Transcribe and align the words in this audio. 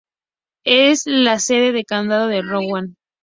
Es 0.65 1.05
la 1.05 1.37
sede 1.37 1.73
del 1.73 1.85
Condado 1.85 2.25
de 2.27 2.41
Rowan. 2.41 2.97